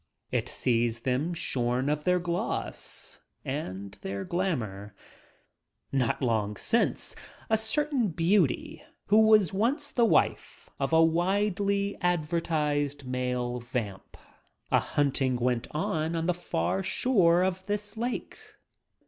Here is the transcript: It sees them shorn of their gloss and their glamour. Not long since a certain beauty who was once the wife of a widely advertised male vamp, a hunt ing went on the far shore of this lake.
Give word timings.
It 0.31 0.49
sees 0.49 1.01
them 1.01 1.31
shorn 1.35 1.87
of 1.87 2.05
their 2.05 2.17
gloss 2.17 3.21
and 3.45 3.91
their 4.01 4.23
glamour. 4.23 4.95
Not 5.91 6.23
long 6.23 6.57
since 6.57 7.15
a 7.51 7.55
certain 7.59 8.07
beauty 8.07 8.83
who 9.09 9.19
was 9.27 9.53
once 9.53 9.91
the 9.91 10.03
wife 10.05 10.71
of 10.79 10.91
a 10.91 11.03
widely 11.03 11.97
advertised 12.01 13.05
male 13.05 13.59
vamp, 13.59 14.17
a 14.71 14.79
hunt 14.79 15.21
ing 15.21 15.35
went 15.35 15.67
on 15.69 16.25
the 16.25 16.33
far 16.33 16.81
shore 16.81 17.43
of 17.43 17.63
this 17.67 17.95
lake. 17.95 18.39